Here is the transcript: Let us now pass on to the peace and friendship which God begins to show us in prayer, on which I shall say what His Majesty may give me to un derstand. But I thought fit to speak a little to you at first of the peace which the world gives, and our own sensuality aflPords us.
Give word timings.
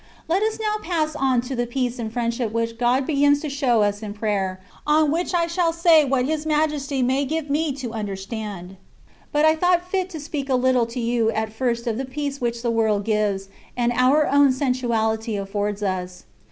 Let 0.27 0.41
us 0.41 0.57
now 0.59 0.81
pass 0.81 1.15
on 1.15 1.41
to 1.41 1.55
the 1.55 1.67
peace 1.67 1.99
and 1.99 2.11
friendship 2.11 2.51
which 2.51 2.79
God 2.79 3.05
begins 3.05 3.39
to 3.41 3.49
show 3.51 3.83
us 3.83 4.01
in 4.01 4.15
prayer, 4.15 4.59
on 4.87 5.11
which 5.11 5.31
I 5.35 5.45
shall 5.45 5.71
say 5.71 6.03
what 6.05 6.25
His 6.25 6.43
Majesty 6.43 7.03
may 7.03 7.23
give 7.23 7.51
me 7.51 7.71
to 7.73 7.93
un 7.93 8.07
derstand. 8.07 8.77
But 9.31 9.45
I 9.45 9.55
thought 9.55 9.91
fit 9.91 10.09
to 10.09 10.19
speak 10.19 10.49
a 10.49 10.55
little 10.55 10.87
to 10.87 10.99
you 10.99 11.29
at 11.29 11.53
first 11.53 11.85
of 11.85 11.99
the 11.99 12.05
peace 12.05 12.41
which 12.41 12.63
the 12.63 12.71
world 12.71 13.03
gives, 13.05 13.49
and 13.77 13.91
our 13.93 14.25
own 14.25 14.51
sensuality 14.53 15.35
aflPords 15.35 15.83
us. 15.83 16.23